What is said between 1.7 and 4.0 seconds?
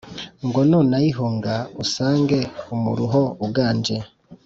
Usange umuruho uganje